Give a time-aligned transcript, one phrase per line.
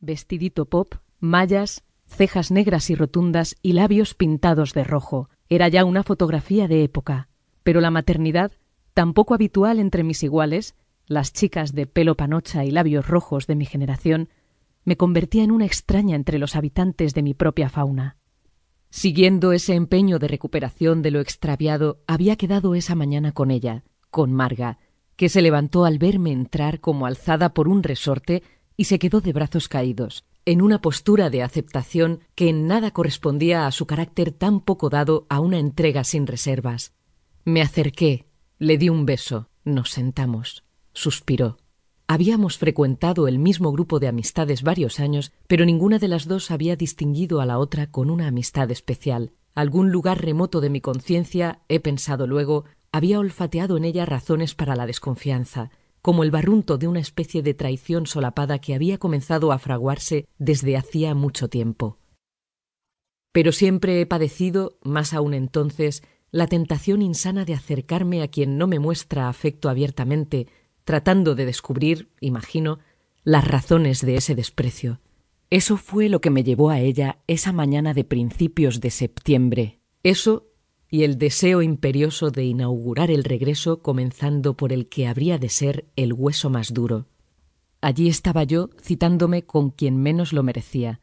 [0.00, 5.28] vestidito pop, mallas, cejas negras y rotundas y labios pintados de rojo.
[5.48, 7.28] Era ya una fotografía de época.
[7.62, 8.52] Pero la maternidad,
[8.94, 10.74] tan poco habitual entre mis iguales,
[11.06, 14.28] las chicas de pelo panocha y labios rojos de mi generación,
[14.84, 18.16] me convertía en una extraña entre los habitantes de mi propia fauna.
[18.90, 24.32] Siguiendo ese empeño de recuperación de lo extraviado, había quedado esa mañana con ella, con
[24.32, 24.78] Marga,
[25.16, 28.42] que se levantó al verme entrar como alzada por un resorte
[28.78, 33.66] y se quedó de brazos caídos, en una postura de aceptación que en nada correspondía
[33.66, 36.94] a su carácter tan poco dado a una entrega sin reservas.
[37.44, 38.26] Me acerqué,
[38.58, 40.64] le di un beso, nos sentamos.
[40.92, 41.58] Suspiró.
[42.06, 46.76] Habíamos frecuentado el mismo grupo de amistades varios años, pero ninguna de las dos había
[46.76, 49.32] distinguido a la otra con una amistad especial.
[49.56, 54.76] Algún lugar remoto de mi conciencia, he pensado luego, había olfateado en ella razones para
[54.76, 55.70] la desconfianza,
[56.02, 60.76] como el barrunto de una especie de traición solapada que había comenzado a fraguarse desde
[60.76, 61.98] hacía mucho tiempo.
[63.32, 68.66] Pero siempre he padecido, más aún entonces, la tentación insana de acercarme a quien no
[68.66, 70.46] me muestra afecto abiertamente,
[70.84, 72.78] tratando de descubrir, imagino,
[73.24, 75.00] las razones de ese desprecio.
[75.50, 79.80] Eso fue lo que me llevó a ella esa mañana de principios de septiembre.
[80.02, 80.47] Eso
[80.90, 85.86] y el deseo imperioso de inaugurar el regreso comenzando por el que habría de ser
[85.96, 87.06] el hueso más duro.
[87.80, 91.00] Allí estaba yo citándome con quien menos lo merecía,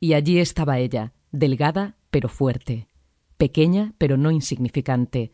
[0.00, 2.88] y allí estaba ella, delgada pero fuerte,
[3.36, 5.32] pequeña pero no insignificante,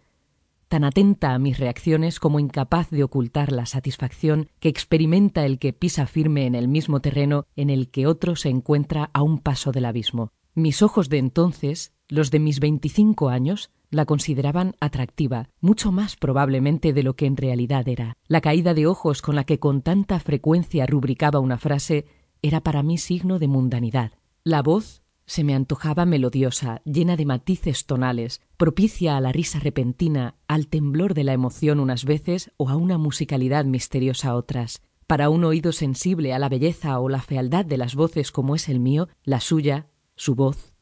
[0.69, 5.72] tan atenta a mis reacciones como incapaz de ocultar la satisfacción que experimenta el que
[5.72, 9.70] pisa firme en el mismo terreno en el que otro se encuentra a un paso
[9.70, 10.33] del abismo.
[10.55, 16.92] Mis ojos de entonces, los de mis veinticinco años, la consideraban atractiva, mucho más probablemente
[16.92, 18.17] de lo que en realidad era.
[18.28, 22.06] La caída de ojos con la que con tanta frecuencia rubricaba una frase
[22.42, 24.12] era para mí signo de mundanidad.
[24.42, 30.37] La voz se me antojaba melodiosa, llena de matices tonales, propicia a la risa repentina,
[30.48, 34.83] al temblor de la emoción unas veces o a una musicalidad misteriosa otras.
[35.06, 38.69] Para un oído sensible a la belleza o la fealdad de las voces como es
[38.69, 40.73] el mío, la suya, su voz,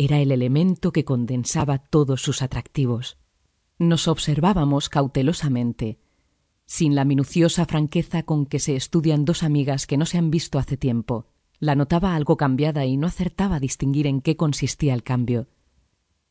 [0.00, 3.18] era el elemento que condensaba todos sus atractivos.
[3.78, 5.98] Nos observábamos cautelosamente,
[6.64, 10.58] sin la minuciosa franqueza con que se estudian dos amigas que no se han visto
[10.58, 11.26] hace tiempo.
[11.58, 15.48] La notaba algo cambiada y no acertaba a distinguir en qué consistía el cambio.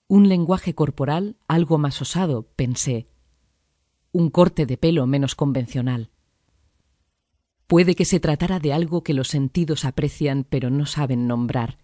[0.07, 3.07] Un lenguaje corporal algo más osado, pensé.
[4.12, 6.09] Un corte de pelo menos convencional.
[7.68, 11.78] Puede que se tratara de algo que los sentidos aprecian pero no saben nombrar,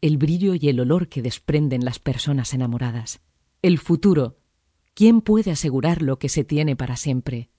[0.00, 3.20] el brillo y el olor que desprenden las personas enamoradas.
[3.62, 4.38] El futuro.
[4.94, 7.50] ¿Quién puede asegurar lo que se tiene para siempre?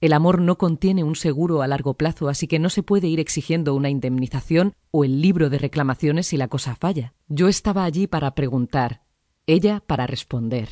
[0.00, 3.18] El amor no contiene un seguro a largo plazo, así que no se puede ir
[3.18, 7.14] exigiendo una indemnización o el libro de reclamaciones si la cosa falla.
[7.26, 9.02] Yo estaba allí para preguntar,
[9.46, 10.68] ella para responder.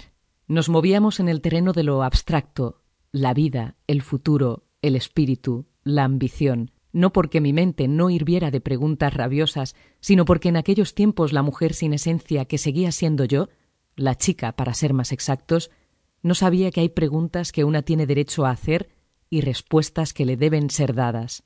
[0.46, 6.04] Nos movíamos en el terreno de lo abstracto, la vida, el futuro, el espíritu, la
[6.04, 11.32] ambición, no porque mi mente no hirviera de preguntas rabiosas, sino porque en aquellos tiempos
[11.32, 13.48] la mujer sin esencia que seguía siendo yo,
[13.96, 15.70] la chica para ser más exactos,
[16.22, 18.88] no sabía que hay preguntas que una tiene derecho a hacer
[19.30, 21.44] y respuestas que le deben ser dadas.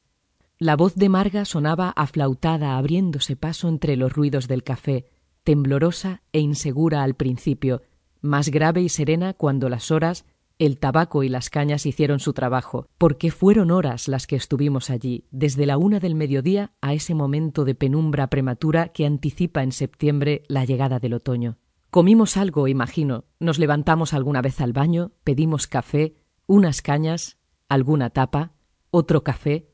[0.59, 5.07] La voz de Marga sonaba aflautada abriéndose paso entre los ruidos del café,
[5.43, 7.83] temblorosa e insegura al principio,
[8.21, 10.27] más grave y serena cuando las horas,
[10.61, 15.25] el tabaco y las cañas hicieron su trabajo, porque fueron horas las que estuvimos allí,
[15.31, 20.43] desde la una del mediodía a ese momento de penumbra prematura que anticipa en septiembre
[20.49, 21.57] la llegada del otoño.
[21.91, 26.15] Comimos algo, imagino, nos levantamos alguna vez al baño, pedimos café,
[26.47, 27.39] unas cañas,
[27.71, 28.53] alguna tapa,
[28.91, 29.71] otro café,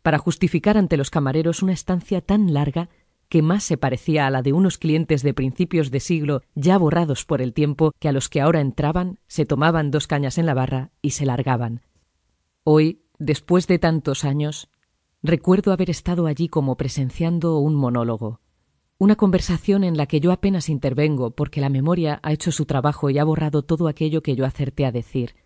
[0.00, 2.88] para justificar ante los camareros una estancia tan larga
[3.30, 7.24] que más se parecía a la de unos clientes de principios de siglo ya borrados
[7.24, 10.52] por el tiempo que a los que ahora entraban, se tomaban dos cañas en la
[10.52, 11.82] barra y se largaban.
[12.64, 14.68] Hoy, después de tantos años,
[15.22, 18.40] recuerdo haber estado allí como presenciando un monólogo,
[18.98, 23.10] una conversación en la que yo apenas intervengo porque la memoria ha hecho su trabajo
[23.10, 25.36] y ha borrado todo aquello que yo acerté a decir,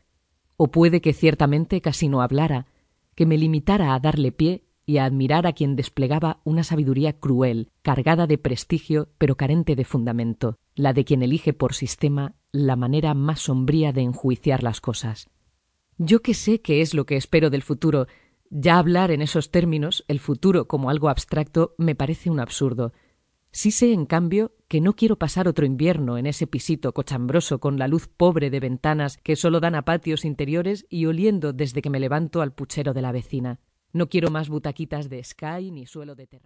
[0.56, 2.66] o puede que ciertamente casi no hablara,
[3.14, 7.70] que me limitara a darle pie y a admirar a quien desplegaba una sabiduría cruel,
[7.82, 13.14] cargada de prestigio pero carente de fundamento, la de quien elige por sistema la manera
[13.14, 15.28] más sombría de enjuiciar las cosas.
[15.98, 18.06] Yo que sé qué es lo que espero del futuro,
[18.50, 22.92] ya hablar en esos términos, el futuro como algo abstracto, me parece un absurdo,
[23.56, 27.78] Sí sé, en cambio, que no quiero pasar otro invierno en ese pisito cochambroso con
[27.78, 31.88] la luz pobre de ventanas que solo dan a patios interiores y oliendo desde que
[31.88, 33.60] me levanto al puchero de la vecina.
[33.94, 36.42] No quiero más butaquitas de sky ni suelo de terra.